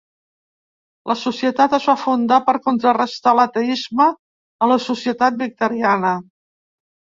La 1.11 1.15
societat 1.23 1.75
es 1.79 1.85
va 1.89 1.95
fundar 2.05 2.39
per 2.47 2.55
contrarestar 2.71 3.35
l'ateisme 3.41 4.09
a 4.67 4.73
la 4.75 4.81
societat 4.89 5.41
victoriana. 5.45 6.19